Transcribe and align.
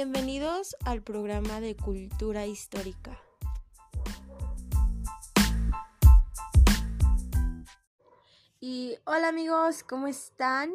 Bienvenidos 0.00 0.76
al 0.84 1.02
programa 1.02 1.60
de 1.60 1.74
Cultura 1.74 2.46
Histórica. 2.46 3.20
Y 8.60 8.94
hola 9.06 9.26
amigos, 9.26 9.82
¿cómo 9.82 10.06
están? 10.06 10.70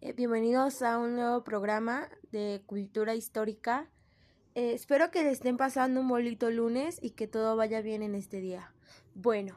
Eh, 0.00 0.12
bienvenidos 0.12 0.82
a 0.82 0.98
un 0.98 1.14
nuevo 1.14 1.44
programa 1.44 2.08
de 2.32 2.60
Cultura 2.66 3.14
Histórica. 3.14 3.88
Eh, 4.56 4.72
espero 4.72 5.12
que 5.12 5.22
le 5.22 5.30
estén 5.30 5.56
pasando 5.56 6.00
un 6.00 6.08
bonito 6.08 6.50
lunes 6.50 6.98
y 7.00 7.10
que 7.10 7.28
todo 7.28 7.54
vaya 7.54 7.80
bien 7.80 8.02
en 8.02 8.16
este 8.16 8.40
día. 8.40 8.74
Bueno, 9.14 9.56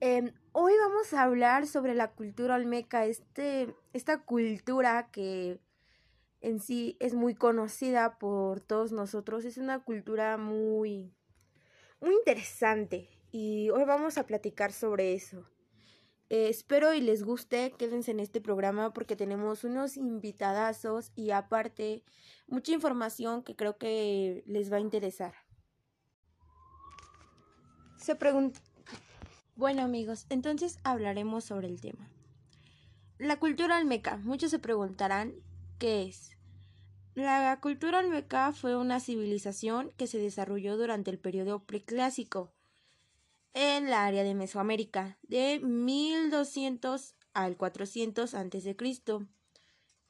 em, 0.00 0.34
hoy 0.52 0.74
vamos 0.78 1.14
a 1.14 1.22
hablar 1.22 1.66
sobre 1.66 1.94
la 1.94 2.10
cultura 2.12 2.56
olmeca, 2.56 3.06
este, 3.06 3.74
esta 3.94 4.18
cultura 4.18 5.08
que 5.10 5.58
en 6.40 6.60
sí 6.60 6.96
es 7.00 7.14
muy 7.14 7.34
conocida 7.34 8.18
por 8.18 8.60
todos 8.60 8.92
nosotros. 8.92 9.44
Es 9.44 9.58
una 9.58 9.82
cultura 9.82 10.36
muy, 10.36 11.14
muy 12.00 12.14
interesante 12.14 13.08
y 13.32 13.70
hoy 13.70 13.84
vamos 13.84 14.18
a 14.18 14.26
platicar 14.26 14.72
sobre 14.72 15.14
eso. 15.14 15.48
Eh, 16.28 16.48
espero 16.48 16.92
y 16.92 17.00
les 17.00 17.22
guste, 17.22 17.72
quédense 17.78 18.10
en 18.10 18.18
este 18.18 18.40
programa 18.40 18.92
porque 18.92 19.14
tenemos 19.14 19.62
unos 19.62 19.96
invitadazos 19.96 21.12
y 21.14 21.30
aparte 21.30 22.02
mucha 22.48 22.72
información 22.72 23.44
que 23.44 23.54
creo 23.54 23.78
que 23.78 24.42
les 24.46 24.72
va 24.72 24.78
a 24.78 24.80
interesar. 24.80 25.34
Se 27.96 28.14
pregunta... 28.14 28.60
Bueno 29.54 29.82
amigos, 29.82 30.26
entonces 30.28 30.78
hablaremos 30.84 31.44
sobre 31.44 31.68
el 31.68 31.80
tema. 31.80 32.10
La 33.18 33.38
cultura 33.38 33.78
almeca. 33.78 34.18
Muchos 34.18 34.50
se 34.50 34.58
preguntarán 34.58 35.34
qué 35.78 36.04
es. 36.04 36.30
La 37.14 37.58
cultura 37.60 38.00
olmeca 38.00 38.52
fue 38.52 38.76
una 38.76 39.00
civilización 39.00 39.92
que 39.96 40.06
se 40.06 40.18
desarrolló 40.18 40.76
durante 40.76 41.10
el 41.10 41.18
periodo 41.18 41.64
preclásico 41.64 42.52
en 43.54 43.88
la 43.88 44.04
área 44.04 44.22
de 44.22 44.34
Mesoamérica, 44.34 45.18
de 45.22 45.60
1200 45.60 47.14
al 47.32 47.56
400 47.56 48.34
a.C. 48.34 48.76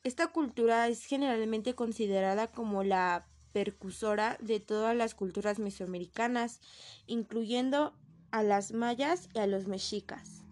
Esta 0.03 0.27
cultura 0.29 0.89
es 0.89 1.05
generalmente 1.05 1.75
considerada 1.75 2.49
como 2.49 2.83
la 2.83 3.29
percusora 3.53 4.37
de 4.41 4.59
todas 4.59 4.97
las 4.97 5.15
culturas 5.15 5.59
mesoamericanas, 5.61 6.61
incluyendo 7.07 7.95
a 8.33 8.43
las 8.43 8.73
mayas 8.73 9.29
y 9.33 9.39
a 9.39 9.47
los 9.47 9.69
mexicas. 9.69 10.43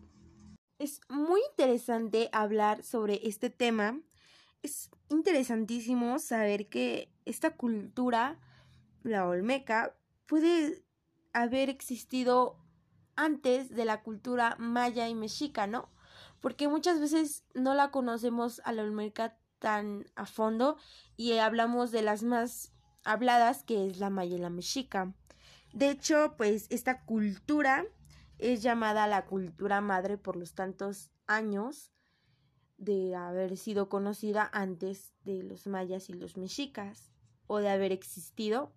Es 0.78 1.00
muy 1.08 1.40
interesante 1.50 2.28
hablar 2.32 2.84
sobre 2.84 3.26
este 3.26 3.50
tema 3.50 4.00
es 4.64 4.88
interesantísimo 5.08 6.18
saber 6.18 6.68
que 6.68 7.12
esta 7.24 7.56
cultura, 7.56 8.38
la 9.02 9.26
olmeca, 9.26 9.96
puede 10.26 10.84
haber 11.32 11.68
existido 11.68 12.56
antes 13.16 13.70
de 13.70 13.84
la 13.84 14.02
cultura 14.02 14.56
maya 14.58 15.08
y 15.08 15.14
mexica, 15.14 15.66
¿no? 15.66 15.90
Porque 16.40 16.68
muchas 16.68 17.00
veces 17.00 17.44
no 17.54 17.74
la 17.74 17.90
conocemos 17.90 18.60
a 18.64 18.72
la 18.72 18.82
olmeca 18.82 19.38
tan 19.58 20.04
a 20.14 20.26
fondo 20.26 20.76
y 21.16 21.32
hablamos 21.38 21.90
de 21.90 22.02
las 22.02 22.22
más 22.22 22.72
habladas 23.04 23.62
que 23.62 23.86
es 23.86 23.98
la 23.98 24.10
maya 24.10 24.36
y 24.36 24.40
la 24.40 24.50
mexica. 24.50 25.14
De 25.72 25.90
hecho, 25.90 26.34
pues 26.36 26.66
esta 26.70 27.04
cultura 27.04 27.84
es 28.38 28.62
llamada 28.62 29.06
la 29.06 29.24
cultura 29.26 29.80
madre 29.80 30.18
por 30.18 30.36
los 30.36 30.54
tantos 30.54 31.10
años 31.26 31.93
de 32.76 33.14
haber 33.14 33.56
sido 33.56 33.88
conocida 33.88 34.48
antes 34.52 35.12
de 35.24 35.42
los 35.42 35.66
mayas 35.66 36.08
y 36.08 36.14
los 36.14 36.36
mexicas 36.36 37.10
o 37.46 37.58
de 37.58 37.68
haber 37.68 37.92
existido 37.92 38.72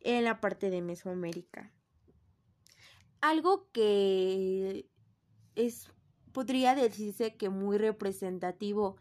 en 0.00 0.24
la 0.24 0.40
parte 0.40 0.70
de 0.70 0.82
Mesoamérica. 0.82 1.72
Algo 3.20 3.70
que 3.72 4.88
es 5.54 5.90
podría 6.32 6.74
decirse 6.74 7.36
que 7.36 7.48
muy 7.48 7.78
representativo 7.78 8.96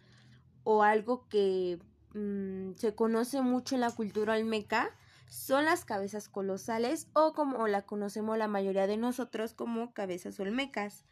o 0.64 0.84
algo 0.84 1.28
que 1.30 1.80
mm, 2.14 2.74
se 2.76 2.96
conoce 2.96 3.42
mucho 3.42 3.76
en 3.76 3.82
la 3.82 3.92
cultura 3.92 4.34
olmeca 4.34 4.96
son 5.30 5.66
las 5.66 5.86
cabezas 5.86 6.28
colosales 6.28 7.08
o 7.14 7.34
como 7.34 7.68
la 7.68 7.84
conocemos 7.84 8.38
la 8.38 8.48
mayoría 8.48 8.88
de 8.88 8.98
nosotros 8.98 9.54
como 9.54 9.94
cabezas 9.94 10.40
olmecas. 10.40 11.06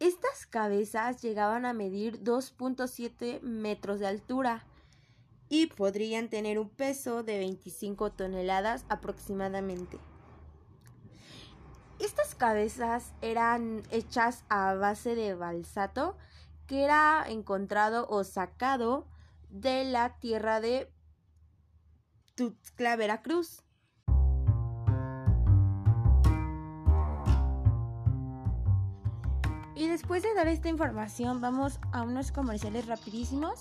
Estas 0.00 0.46
cabezas 0.46 1.20
llegaban 1.20 1.66
a 1.66 1.74
medir 1.74 2.24
2.7 2.24 3.42
metros 3.42 4.00
de 4.00 4.06
altura 4.06 4.64
y 5.50 5.66
podrían 5.66 6.30
tener 6.30 6.58
un 6.58 6.70
peso 6.70 7.22
de 7.22 7.38
25 7.38 8.10
toneladas 8.12 8.86
aproximadamente. 8.88 9.98
Estas 11.98 12.34
cabezas 12.34 13.12
eran 13.20 13.82
hechas 13.90 14.42
a 14.48 14.72
base 14.72 15.14
de 15.14 15.34
balsato 15.34 16.16
que 16.66 16.82
era 16.84 17.26
encontrado 17.28 18.06
o 18.08 18.24
sacado 18.24 19.06
de 19.50 19.84
la 19.84 20.18
tierra 20.18 20.62
de 20.62 20.90
Tuxtla, 22.36 22.96
Veracruz. 22.96 23.62
Y 29.80 29.88
después 29.88 30.22
de 30.22 30.34
dar 30.34 30.46
esta 30.46 30.68
información, 30.68 31.40
vamos 31.40 31.80
a 31.90 32.02
unos 32.02 32.32
comerciales 32.32 32.84
rapidísimos 32.84 33.60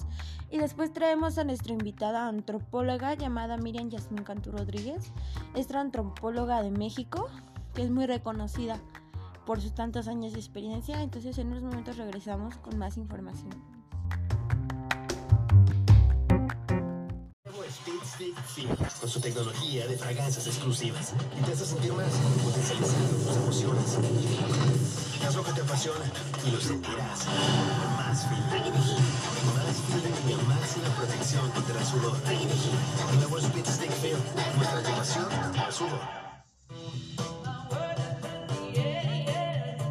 y 0.52 0.58
después 0.58 0.92
traemos 0.92 1.38
a 1.38 1.46
nuestra 1.46 1.72
invitada 1.72 2.28
antropóloga 2.28 3.14
llamada 3.14 3.56
Miriam 3.56 3.90
Yasmin 3.90 4.26
Cantú 4.26 4.52
Rodríguez, 4.52 5.14
esta 5.56 5.80
antropóloga 5.80 6.62
de 6.62 6.72
México, 6.72 7.30
que 7.74 7.84
es 7.84 7.90
muy 7.90 8.06
reconocida 8.06 8.82
por 9.46 9.62
sus 9.62 9.74
tantos 9.74 10.10
años 10.10 10.34
de 10.34 10.40
experiencia. 10.40 11.02
Entonces 11.02 11.38
en 11.38 11.48
unos 11.48 11.64
momentos 11.64 11.96
regresamos 11.96 12.58
con 12.58 12.78
más 12.78 12.98
información. 12.98 13.69
Con 19.00 19.10
su 19.10 19.22
tecnología 19.22 19.88
de 19.88 19.98
fragancias 19.98 20.46
exclusivas 20.46 21.14
y 21.40 21.42
te 21.42 21.54
hace 21.54 21.66
sentir 21.66 21.94
más 21.94 22.12
potencializando 22.44 23.16
tus 23.16 23.38
emociones. 23.38 23.98
Haz 25.26 25.36
lo 25.36 25.44
que 25.44 25.54
te 25.54 25.62
apasiona 25.62 26.06
y 26.46 26.52
lo 26.52 26.60
sentirás 26.60 27.28
más 27.96 28.28
feliz. 28.28 28.74
Más 29.56 29.78
feeling 29.88 30.18
y 30.28 30.48
máxima 30.48 30.90
protección 30.98 31.50
contra 31.52 31.80
el 31.80 31.86
sudor. 31.86 32.18
Nuevo 33.20 33.38
Speed 33.38 33.66
Stick 33.66 33.92
Film. 33.92 34.20
Nuestra 34.58 34.80
animación 34.80 35.28
al 35.58 35.72
sudor. 35.72 36.02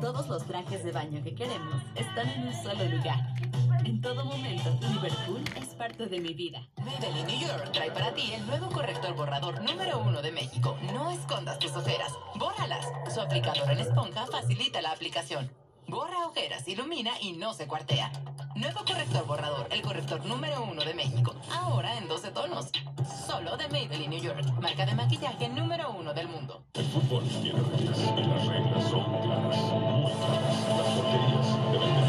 Todos 0.02 0.28
los 0.28 0.46
trajes 0.46 0.84
de 0.84 0.92
baño 0.92 1.24
que 1.24 1.34
queremos 1.34 1.82
están 1.94 2.28
en 2.28 2.48
un 2.48 2.54
solo 2.62 2.84
lugar. 2.84 3.38
En 3.88 4.02
todo 4.02 4.22
momento, 4.22 4.78
Liverpool 4.82 5.42
es 5.56 5.68
parte 5.68 6.04
de 6.08 6.20
mi 6.20 6.34
vida. 6.34 6.68
Maybelline 6.76 7.26
New 7.26 7.40
York 7.40 7.70
trae 7.72 7.90
para 7.90 8.12
ti 8.12 8.34
el 8.34 8.46
nuevo 8.46 8.68
corrector 8.68 9.14
borrador 9.16 9.62
número 9.62 10.00
uno 10.00 10.20
de 10.20 10.30
México. 10.30 10.76
No 10.92 11.10
escondas 11.10 11.58
tus 11.58 11.74
ojeras, 11.74 12.12
bórralas. 12.34 12.84
Su 13.14 13.22
aplicador 13.22 13.70
en 13.70 13.78
esponja 13.78 14.26
facilita 14.26 14.82
la 14.82 14.90
aplicación. 14.90 15.50
Borra 15.86 16.26
ojeras, 16.26 16.68
ilumina 16.68 17.12
y 17.22 17.32
no 17.32 17.54
se 17.54 17.66
cuartea. 17.66 18.12
Nuevo 18.56 18.80
corrector 18.84 19.26
borrador, 19.26 19.66
el 19.70 19.80
corrector 19.80 20.22
número 20.26 20.64
uno 20.64 20.84
de 20.84 20.92
México. 20.92 21.34
Ahora 21.50 21.96
en 21.96 22.08
12 22.08 22.30
tonos. 22.32 22.66
Solo 23.26 23.56
de 23.56 23.68
Maybelline 23.68 24.10
New 24.10 24.22
York, 24.22 24.44
marca 24.60 24.84
de 24.84 24.94
maquillaje 24.94 25.48
número 25.48 25.92
uno 25.92 26.12
del 26.12 26.28
mundo. 26.28 26.62
El 26.74 26.84
fútbol 26.84 27.24
tiene 27.26 27.58
reglas 27.58 27.98
y 28.00 28.22
las 28.22 28.46
reglas 28.48 28.90
son 28.90 29.22
claras. 29.22 29.56
Muy 29.56 30.12
claras. 30.12 30.68
Las 30.76 30.88
porterías 30.94 31.72
deben 31.72 31.94
tener 31.94 32.07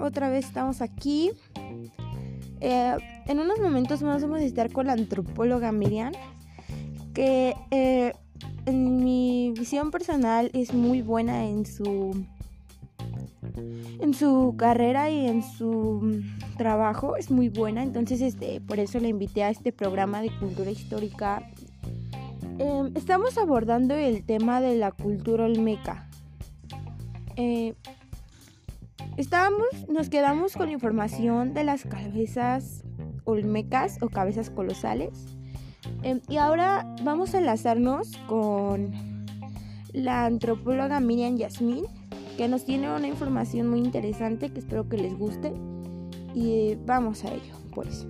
otra 0.00 0.28
vez, 0.30 0.46
estamos 0.46 0.80
aquí. 0.80 1.30
Eh, 2.60 2.96
en 3.26 3.38
unos 3.38 3.58
momentos 3.58 4.02
más 4.02 4.22
vamos 4.22 4.40
a 4.40 4.44
estar 4.44 4.70
con 4.70 4.86
la 4.86 4.92
antropóloga 4.92 5.72
Miriam, 5.72 6.12
que 7.14 7.54
eh, 7.70 8.12
en 8.66 9.02
mi 9.02 9.52
visión 9.56 9.90
personal 9.90 10.50
es 10.52 10.74
muy 10.74 11.02
buena 11.02 11.46
en 11.46 11.64
su 11.64 12.24
en 14.00 14.14
su 14.14 14.54
carrera 14.56 15.10
y 15.10 15.26
en 15.26 15.42
su 15.42 16.00
mm, 16.02 16.56
trabajo 16.56 17.16
es 17.16 17.30
muy 17.30 17.48
buena, 17.48 17.82
entonces 17.82 18.20
este, 18.20 18.60
por 18.60 18.78
eso 18.78 18.98
la 19.00 19.08
invité 19.08 19.44
a 19.44 19.50
este 19.50 19.72
programa 19.72 20.20
de 20.22 20.30
cultura 20.38 20.70
histórica. 20.70 21.42
Em, 22.58 22.92
estamos 22.94 23.38
abordando 23.38 23.94
el 23.94 24.24
tema 24.24 24.60
de 24.60 24.76
la 24.76 24.92
cultura 24.92 25.44
olmeca. 25.44 26.08
Eh, 27.36 27.74
estábamos, 29.20 29.68
nos 29.88 30.08
quedamos 30.08 30.54
con 30.54 30.70
información 30.70 31.52
de 31.52 31.64
las 31.64 31.84
cabezas 31.84 32.84
olmecas 33.24 33.98
o 34.00 34.08
cabezas 34.08 34.50
colosales. 34.50 35.26
Em, 36.02 36.20
y 36.28 36.38
ahora 36.38 36.86
vamos 37.04 37.34
a 37.34 37.38
enlazarnos 37.38 38.16
con 38.26 38.90
la 39.92 40.24
antropóloga 40.24 41.00
Miriam 41.00 41.36
Yasmín, 41.36 41.84
que 42.36 42.48
nos 42.48 42.64
tiene 42.64 42.90
una 42.94 43.08
información 43.08 43.68
muy 43.68 43.80
interesante 43.80 44.50
que 44.50 44.60
espero 44.60 44.88
que 44.88 44.96
les 44.96 45.16
guste. 45.16 45.52
Y 46.34 46.76
vamos 46.86 47.24
a 47.24 47.34
ello, 47.34 47.54
pues. 47.74 48.06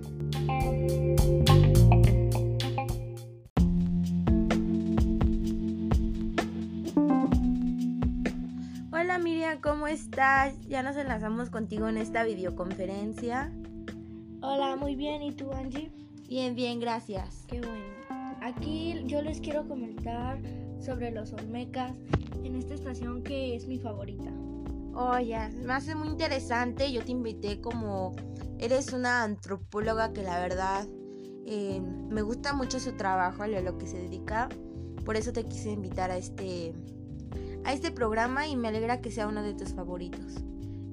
¿Cómo 9.61 9.87
estás? 9.87 10.53
Ya 10.67 10.83
nos 10.83 10.95
enlazamos 10.95 11.49
contigo 11.49 11.89
en 11.89 11.97
esta 11.97 12.23
videoconferencia. 12.23 13.51
Hola, 14.41 14.75
muy 14.75 14.95
bien. 14.95 15.23
¿Y 15.23 15.31
tú, 15.31 15.51
Angie? 15.51 15.91
Bien, 16.29 16.55
bien, 16.55 16.79
gracias. 16.79 17.45
Qué 17.47 17.59
bueno. 17.59 17.83
Aquí 18.41 19.03
yo 19.05 19.21
les 19.21 19.41
quiero 19.41 19.67
comentar 19.67 20.39
sobre 20.79 21.11
los 21.11 21.33
Olmecas 21.33 21.91
en 22.43 22.55
esta 22.55 22.75
estación 22.75 23.23
que 23.23 23.55
es 23.55 23.67
mi 23.67 23.79
favorita. 23.79 24.31
Oye, 24.93 25.49
me 25.65 25.73
hace 25.73 25.95
muy 25.95 26.09
interesante. 26.09 26.91
Yo 26.91 27.03
te 27.03 27.11
invité 27.11 27.59
como 27.61 28.15
eres 28.59 28.93
una 28.93 29.23
antropóloga 29.23 30.13
que 30.13 30.21
la 30.21 30.39
verdad 30.39 30.87
eh, 31.47 31.81
me 32.09 32.21
gusta 32.21 32.53
mucho 32.53 32.79
su 32.79 32.91
trabajo, 32.93 33.41
a 33.41 33.47
lo 33.47 33.77
que 33.79 33.87
se 33.87 33.97
dedica. 33.97 34.49
Por 35.03 35.15
eso 35.15 35.33
te 35.33 35.45
quise 35.45 35.71
invitar 35.71 36.11
a 36.11 36.17
este, 36.17 36.73
a 37.63 37.73
este 37.73 37.91
programa 37.91 38.47
y 38.47 38.55
me 38.55 38.67
alegra 38.67 39.01
que 39.01 39.11
sea 39.11 39.27
uno 39.27 39.43
de 39.43 39.53
tus 39.53 39.73
favoritos. 39.73 40.35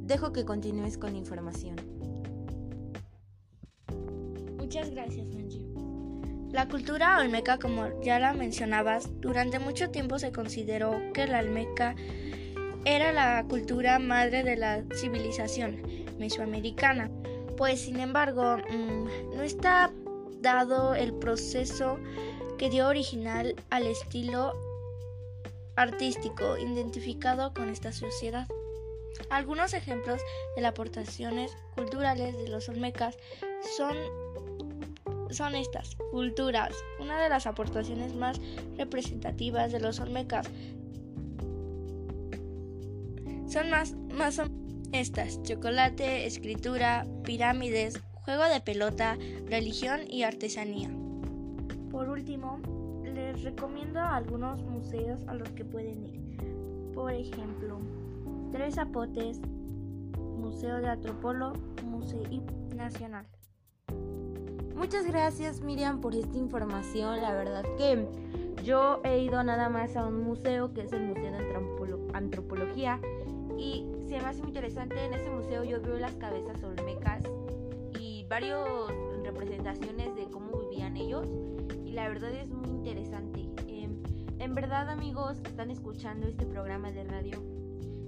Dejo 0.02 0.32
que 0.32 0.44
continúes 0.44 0.98
con 0.98 1.12
la 1.12 1.18
información. 1.18 1.76
Muchas 4.56 4.90
gracias, 4.90 5.26
Angie. 5.34 5.66
La 6.50 6.68
cultura 6.68 7.18
olmeca, 7.18 7.58
como 7.58 8.00
ya 8.02 8.18
la 8.18 8.32
mencionabas, 8.32 9.08
durante 9.20 9.58
mucho 9.58 9.90
tiempo 9.90 10.18
se 10.18 10.32
consideró 10.32 10.98
que 11.12 11.26
la 11.26 11.40
olmeca 11.40 11.94
era 12.84 13.12
la 13.12 13.44
cultura 13.48 13.98
madre 13.98 14.42
de 14.42 14.56
la 14.56 14.82
civilización 14.94 15.82
mesoamericana, 16.18 17.10
pues 17.56 17.82
sin 17.82 18.00
embargo 18.00 18.56
mm, 18.56 19.36
no 19.36 19.42
está 19.42 19.92
dado 20.40 20.94
el 20.94 21.12
proceso 21.14 21.98
que 22.56 22.70
dio 22.70 22.88
original 22.88 23.54
al 23.70 23.86
estilo 23.86 24.52
artístico 25.78 26.58
identificado 26.58 27.54
con 27.54 27.68
esta 27.68 27.92
sociedad. 27.92 28.48
Algunos 29.30 29.74
ejemplos 29.74 30.20
de 30.56 30.62
las 30.62 30.70
aportaciones 30.70 31.56
culturales 31.74 32.36
de 32.36 32.48
los 32.48 32.68
olmecas 32.68 33.16
son 33.76 33.96
son 35.30 35.54
estas, 35.54 35.94
culturas, 36.10 36.74
una 36.98 37.20
de 37.20 37.28
las 37.28 37.46
aportaciones 37.46 38.14
más 38.14 38.40
representativas 38.78 39.70
de 39.70 39.78
los 39.78 40.00
olmecas. 40.00 40.48
Son 43.46 43.68
más, 43.70 43.92
más 44.14 44.36
son 44.36 44.50
estas, 44.92 45.42
chocolate, 45.42 46.24
escritura, 46.24 47.06
pirámides, 47.24 48.00
juego 48.24 48.44
de 48.44 48.60
pelota, 48.62 49.18
religión 49.46 50.00
y 50.08 50.22
artesanía. 50.22 50.90
Por 51.90 52.08
último, 52.08 52.58
recomiendo 53.42 54.00
algunos 54.00 54.62
museos 54.62 55.20
a 55.26 55.34
los 55.34 55.48
que 55.50 55.64
pueden 55.64 56.04
ir. 56.04 56.92
Por 56.94 57.12
ejemplo, 57.12 57.78
Tres 58.52 58.76
Zapotes, 58.76 59.40
Museo 60.36 60.80
de 60.80 60.88
Antropólogo, 60.88 61.54
Museo 61.84 62.22
Nacional. 62.74 63.26
Muchas 64.74 65.06
gracias 65.06 65.60
Miriam 65.60 66.00
por 66.00 66.14
esta 66.14 66.38
información. 66.38 67.20
La 67.20 67.32
verdad 67.32 67.64
que 67.76 68.06
yo 68.62 69.00
he 69.02 69.18
ido 69.18 69.42
nada 69.42 69.68
más 69.68 69.96
a 69.96 70.06
un 70.06 70.22
museo 70.22 70.72
que 70.72 70.82
es 70.82 70.92
el 70.92 71.02
Museo 71.02 71.32
de 71.32 72.14
Antropología 72.14 73.00
y 73.58 73.84
se 74.08 74.18
me 74.18 74.26
hace 74.26 74.40
muy 74.40 74.50
interesante. 74.50 75.04
En 75.04 75.14
ese 75.14 75.28
museo 75.30 75.64
yo 75.64 75.82
veo 75.82 75.98
las 75.98 76.14
cabezas 76.14 76.62
olmecas 76.62 77.24
y 77.98 78.24
varias 78.28 78.68
representaciones 79.24 80.14
de 80.14 80.26
cómo 80.30 80.58
vivían 80.58 80.96
ellos 80.96 81.26
y 81.84 81.90
la 81.92 82.08
verdad 82.08 82.30
es 82.30 82.48
muy 82.48 82.68
interesante. 82.68 83.27
En 84.48 84.54
verdad 84.54 84.88
amigos 84.88 85.38
que 85.42 85.50
están 85.50 85.70
escuchando 85.70 86.26
este 86.26 86.46
programa 86.46 86.90
de 86.90 87.04
radio, 87.04 87.38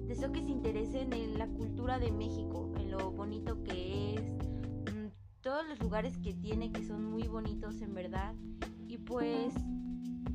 deseo 0.09 0.33
que 0.33 0.41
se 0.41 0.51
interesen 0.51 1.13
en 1.13 1.39
la 1.39 1.47
cultura 1.47 1.99
de 1.99 2.11
México, 2.11 2.73
en 2.79 2.91
lo 2.91 3.11
bonito 3.11 3.63
que 3.63 4.15
es 4.15 4.23
todos 5.43 5.69
los 5.69 5.79
lugares 5.81 6.17
que 6.17 6.33
tiene 6.33 6.73
que 6.73 6.83
son 6.83 7.05
muy 7.05 7.29
bonitos 7.29 7.83
en 7.83 7.93
verdad. 7.93 8.35
Y 8.89 8.97
pues 8.97 9.53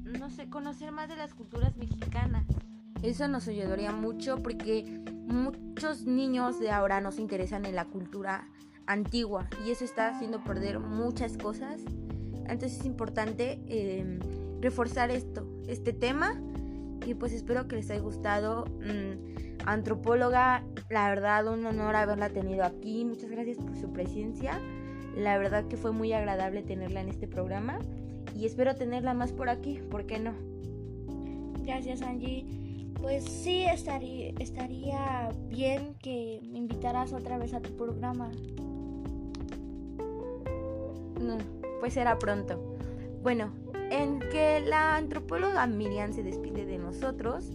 no 0.04 0.30
sé 0.30 0.48
conocer 0.48 0.92
más 0.92 1.10
de 1.10 1.16
las 1.16 1.34
culturas 1.34 1.76
mexicanas. 1.76 2.46
Eso 3.02 3.28
nos 3.28 3.48
ayudaría 3.48 3.92
mucho 3.92 4.44
porque 4.44 5.04
muchos 5.28 6.06
niños 6.06 6.60
de 6.60 6.70
ahora 6.70 7.02
no 7.02 7.12
se 7.12 7.22
interesan 7.24 7.66
en 7.66 7.74
la 7.74 7.86
cultura 7.86 8.48
antigua 8.86 9.50
y 9.66 9.72
eso 9.72 9.84
está 9.84 10.10
haciendo 10.10 10.44
perder 10.44 10.80
muchas 10.80 11.36
cosas. 11.36 11.82
Entonces 12.48 12.78
es 12.78 12.86
importante 12.86 13.60
em, 13.68 14.20
reforzar 14.62 15.10
esto 15.10 15.55
este 15.68 15.94
tema 15.94 16.42
y 17.06 17.14
pues 17.14 17.34
espero 17.34 17.68
que 17.68 17.76
les 17.76 17.90
haya 17.92 18.02
gustado 18.02 18.66
mm, 18.66 19.66
antropóloga 19.66 20.64
la 20.90 21.10
verdad 21.10 21.48
un 21.48 21.66
honor 21.66 21.96
haberla 21.96 22.30
tenido 22.30 22.64
aquí 22.64 23.06
muchas 23.06 23.30
gracias 23.30 23.58
por 23.58 23.76
su 23.76 23.92
presencia 23.92 24.60
la 25.16 25.38
verdad 25.38 25.68
que 25.68 25.78
fue 25.78 25.92
muy 25.92 26.14
agradable 26.14 26.62
tenerla 26.62 27.02
en 27.02 27.10
este 27.10 27.28
programa 27.28 27.80
y 28.36 28.46
espero 28.46 28.76
tenerla 28.76 29.14
más 29.14 29.32
por 29.32 29.50
aquí, 29.50 29.80
¿por 29.90 30.06
qué 30.06 30.20
no? 30.20 30.34
Gracias 31.64 32.02
Angie. 32.02 32.46
Pues 33.02 33.24
sí, 33.24 33.64
estaría, 33.64 34.34
estaría 34.40 35.30
bien 35.48 35.96
que 36.02 36.42
me 36.44 36.58
invitaras 36.58 37.14
otra 37.14 37.38
vez 37.38 37.54
a 37.54 37.62
tu 37.62 37.76
programa. 37.76 38.30
No, 41.22 41.38
pues 41.80 41.94
será 41.94 42.20
pronto. 42.20 42.78
Bueno, 43.24 43.52
en 43.92 44.20
que 44.20 44.62
la 44.62 44.96
antropóloga 44.96 45.66
Miriam 45.68 46.14
se 46.14 46.24
despide 46.24 46.66
de 46.66 46.78
nosotros, 46.78 47.46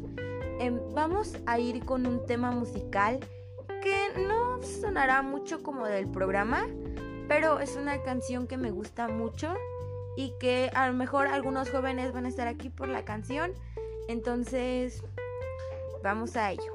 em, 0.59 0.79
vamos 0.95 1.37
a 1.47 1.59
ir 1.59 1.85
con 1.85 2.07
un 2.07 2.25
tema 2.27 2.51
musical 2.51 3.21
que 3.83 4.27
no 4.27 4.63
sonará 4.63 5.23
mucho 5.23 5.63
como 5.63 5.87
del 5.87 6.09
programa, 6.09 6.67
pero 7.29 7.61
es 7.61 7.77
una 7.77 8.03
canción 8.03 8.47
que 8.47 8.57
me 8.57 8.71
gusta 8.71 9.09
mucho 9.09 9.55
y 10.17 10.35
que 10.39 10.71
a 10.75 10.89
lo 10.89 10.95
mejor 10.95 11.29
algunos 11.29 11.71
jóvenes 11.71 12.13
van 12.13 12.27
a 12.27 12.29
estar 12.29 12.49
aquí 12.49 12.69
por 12.69 12.89
la 12.89 13.05
canción, 13.05 13.53
entonces 14.09 15.03
vamos 16.03 16.37
a 16.37 16.53
ello. 16.53 16.75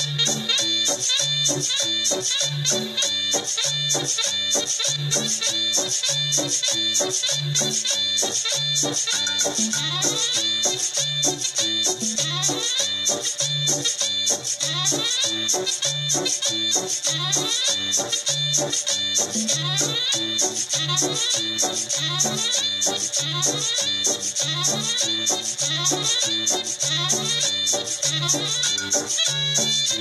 Thank 0.00 0.22
you. 2.72 2.89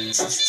existe. 0.08 0.49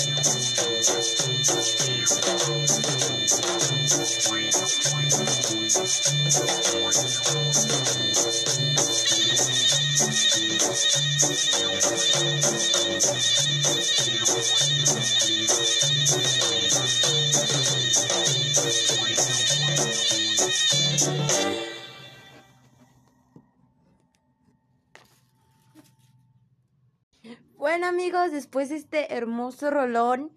Bueno 27.55 27.87
amigos, 27.87 28.33
después 28.33 28.67
de 28.67 28.75
este 28.75 29.13
hermoso 29.13 29.71
rolón, 29.71 30.33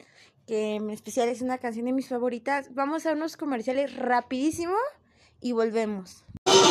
que 0.46 0.76
en 0.76 0.90
especial 0.90 1.28
es 1.28 1.42
una 1.42 1.58
canción 1.58 1.86
de 1.86 1.92
mis 1.92 2.08
favoritas, 2.08 2.72
vamos 2.72 3.04
a 3.06 3.14
unos 3.14 3.36
comerciales 3.36 3.96
rapidísimo 3.96 4.76
y 5.40 5.52
volvemos. 5.52 6.24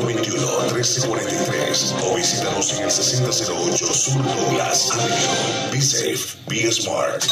405-421-1343 0.00 1.94
o 2.04 2.14
visítanos 2.16 2.72
en 2.72 2.84
el 2.84 2.90
6008 2.90 3.94
Sur 3.94 4.22
Douglas 4.22 4.90
Avenue. 4.92 5.70
Be 5.72 5.80
safe, 5.80 6.36
be 6.48 6.72
smart. 6.72 7.22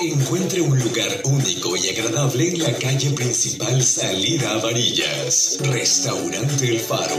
Encuentre 0.00 0.60
un 0.60 0.78
lugar 0.78 1.20
único 1.24 1.76
y 1.76 1.88
agradable 1.88 2.48
en 2.48 2.62
la 2.62 2.72
calle 2.74 3.10
principal 3.10 3.82
Salida 3.82 4.52
a 4.52 4.58
Varillas. 4.58 5.58
Restaurante 5.60 6.68
El 6.68 6.80
Faro. 6.80 7.16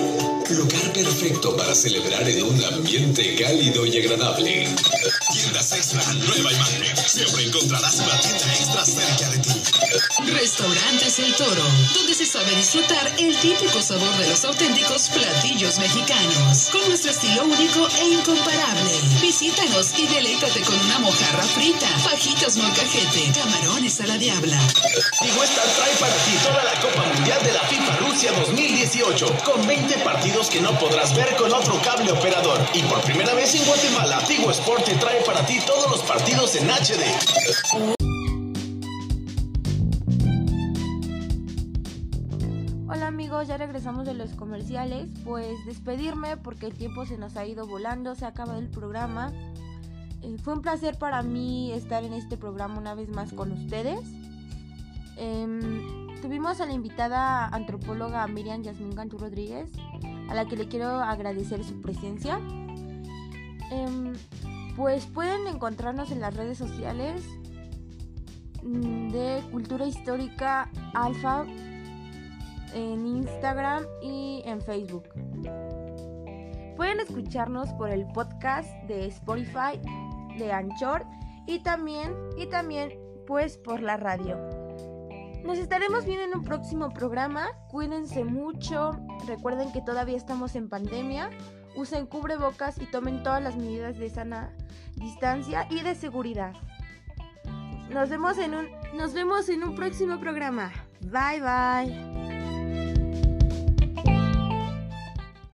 Lugar 0.49 0.93
perfecto 0.93 1.55
para 1.55 1.73
celebrar 1.73 2.27
en 2.29 2.43
un 2.43 2.63
ambiente 2.65 3.35
cálido 3.35 3.85
y 3.85 3.97
agradable. 3.97 4.67
Tiendas 5.38 5.72
Extra, 5.72 6.01
nueva 6.13 6.51
imagen. 6.51 6.98
Siempre 6.98 7.44
encontrarás 7.44 7.96
una 8.00 8.20
tienda 8.20 8.56
extra 8.56 8.84
cerca 8.84 9.29
de 9.29 9.38
ti. 9.38 9.62
Restaurantes 10.34 11.20
El 11.20 11.36
Toro, 11.36 11.63
donde 11.94 12.15
se 12.15 12.25
sabe 12.25 12.56
disfrutar 12.56 13.13
el 13.20 13.38
típico 13.38 13.79
sabor 13.79 14.17
de 14.17 14.29
los 14.29 14.44
auténticos 14.46 15.10
platillos 15.10 15.77
mexicanos, 15.77 16.70
con 16.72 16.88
nuestro 16.88 17.12
estilo 17.12 17.44
único 17.44 17.88
e 18.01 18.06
incomparable. 18.15 18.91
Visítanos 19.22 19.94
y 20.00 20.08
deleítate 20.08 20.62
con 20.62 20.79
una 20.79 21.00
mojarra 21.00 21.44
frita, 21.44 21.88
fajitas 22.00 22.58
molcajete, 22.58 23.32
camarones 23.39 24.01
a 24.01 24.08
la 24.08 24.17
diabla. 24.17 24.60
Digo, 25.22 25.44
esta 25.44 25.62
trae 25.62 25.96
para 26.00 26.15
ti 26.25 26.32
toda 26.44 26.63
la 26.63 26.82
Copa 26.82 27.06
Mundial 27.13 27.44
de 27.44 27.53
la 27.53 27.62
FIFA 27.62 27.96
Rusia 27.98 28.08
Francia 28.17 28.32
2018, 28.48 29.27
con 29.46 29.67
20 29.67 30.00
partidos 30.00 30.50
que 30.50 30.60
no 30.60 30.72
podrás 30.79 31.15
ver 31.15 31.36
con 31.36 31.53
otro 31.53 31.79
cable 31.84 32.12
operador. 32.12 32.60
Y 32.74 32.82
por 32.82 33.00
primera 33.01 33.32
vez 33.36 33.53
en 33.53 33.63
Guatemala, 33.63 34.17
Tigo 34.27 34.50
Sport 34.50 34.86
te 34.86 34.96
trae 34.96 35.24
para 35.27 35.46
ti 35.46 35.60
todos 35.67 35.91
los 35.91 36.01
partidos 36.03 36.55
en 36.55 36.69
HD. 36.69 37.03
Hola 42.88 43.07
amigos, 43.07 43.46
ya 43.50 43.57
regresamos 43.57 44.05
de 44.05 44.13
los 44.13 44.31
comerciales. 44.31 45.10
Pues 45.25 45.65
despedirme 45.65 46.38
porque 46.38 46.67
el 46.67 46.75
tiempo 46.75 47.05
se 47.05 47.17
nos 47.17 47.36
ha 47.36 47.46
ido 47.46 47.67
volando, 47.67 48.15
se 48.15 48.24
ha 48.24 48.29
acabado 48.29 48.57
el 48.60 48.69
programa. 48.69 49.34
Eh, 50.22 50.38
fue 50.41 50.53
un 50.53 50.62
placer 50.62 50.98
para 50.98 51.22
mí 51.24 51.74
estar 51.74 52.05
en 52.05 52.13
este 52.13 52.38
programa 52.38 52.77
una 52.77 52.96
vez 52.96 53.10
más 53.10 53.34
con 53.34 53.51
ustedes. 53.51 54.00
Em, 55.17 56.07
tuvimos 56.22 56.62
a 56.62 56.65
la 56.65 56.72
invitada 56.72 57.48
antropóloga 57.48 58.25
Miriam 58.27 58.63
Yasmín 58.63 58.96
Cantú 58.96 59.17
Rodríguez, 59.17 59.69
a 60.29 60.36
la 60.36 60.46
que 60.46 60.55
le 60.55 60.69
quiero 60.69 60.88
agradecer 60.88 61.65
su 61.65 61.81
presencia. 61.81 62.39
Em, 63.69 64.13
pues 64.77 65.07
pueden 65.07 65.48
encontrarnos 65.48 66.12
en 66.12 66.22
las 66.22 66.36
redes 66.36 66.60
sociales 66.60 67.24
mm, 68.62 69.10
de 69.10 69.43
Cultura 69.51 69.88
Histórica 69.88 70.69
Alfa 70.93 71.46
en 72.74 73.07
Instagram 73.07 73.84
y 74.03 74.43
en 74.46 74.62
Facebook. 74.62 75.10
Pueden 76.75 77.00
escucharnos 77.00 77.69
por 77.74 77.89
el 77.89 78.05
podcast 78.13 78.69
de 78.84 79.07
Spotify, 79.07 79.81
de 80.38 80.51
Anchor 80.51 81.07
y 81.48 81.60
también 81.60 82.13
y 82.38 82.46
también 82.46 82.93
pues 83.25 83.57
por 83.57 83.81
la 83.81 83.98
radio. 83.98 84.38
Nos 85.43 85.57
estaremos 85.57 86.05
viendo 86.05 86.25
en 86.25 86.36
un 86.36 86.43
próximo 86.43 86.89
programa. 86.89 87.48
Cuídense 87.72 88.24
mucho. 88.25 88.91
Recuerden 89.25 89.72
que 89.72 89.81
todavía 89.81 90.17
estamos 90.17 90.55
en 90.55 90.69
pandemia. 90.69 91.31
Usen 91.77 92.07
cubrebocas 92.07 92.81
y 92.81 92.88
tomen 92.88 93.22
todas 93.22 93.41
las 93.41 93.55
medidas 93.55 93.98
de 94.00 94.10
sana 94.10 94.51
distancia 94.96 95.67
y 95.69 95.81
de 95.84 95.93
seguridad. 95.93 96.53
Nos 97.91 98.10
vemos 98.10 98.38
en 98.39 98.55
un 98.55 98.67
nos 98.96 99.13
vemos 99.13 99.48
en 99.48 99.63
un 99.63 99.75
próximo 99.75 100.19
programa. 100.19 100.72
Bye 101.01 101.39
bye. 101.39 102.16